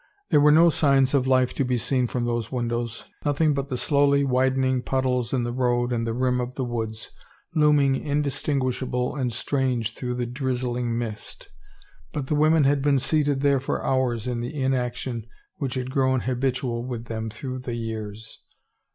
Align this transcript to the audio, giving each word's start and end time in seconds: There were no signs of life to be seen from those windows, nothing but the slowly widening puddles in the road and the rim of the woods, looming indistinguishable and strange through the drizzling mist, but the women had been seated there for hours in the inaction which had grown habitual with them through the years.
There 0.31 0.41
were 0.41 0.49
no 0.51 0.71
signs 0.71 1.13
of 1.13 1.27
life 1.27 1.53
to 1.53 1.63
be 1.63 1.77
seen 1.77 2.07
from 2.07 2.25
those 2.25 2.51
windows, 2.51 3.03
nothing 3.23 3.53
but 3.53 3.69
the 3.69 3.77
slowly 3.77 4.23
widening 4.23 4.81
puddles 4.81 5.31
in 5.31 5.43
the 5.43 5.51
road 5.53 5.93
and 5.93 6.07
the 6.07 6.13
rim 6.15 6.41
of 6.41 6.55
the 6.55 6.63
woods, 6.65 7.11
looming 7.53 7.93
indistinguishable 7.97 9.15
and 9.15 9.31
strange 9.31 9.93
through 9.93 10.15
the 10.15 10.25
drizzling 10.25 10.97
mist, 10.97 11.49
but 12.13 12.25
the 12.25 12.33
women 12.35 12.63
had 12.63 12.81
been 12.81 12.97
seated 12.97 13.41
there 13.41 13.59
for 13.59 13.85
hours 13.85 14.25
in 14.25 14.41
the 14.41 14.59
inaction 14.59 15.27
which 15.57 15.75
had 15.75 15.91
grown 15.91 16.21
habitual 16.21 16.83
with 16.83 17.05
them 17.05 17.29
through 17.29 17.59
the 17.59 17.75
years. 17.75 18.39